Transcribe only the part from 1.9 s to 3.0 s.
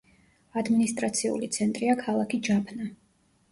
ქალაქი ჯაფნა.